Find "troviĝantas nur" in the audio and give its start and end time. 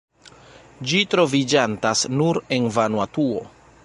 1.11-2.41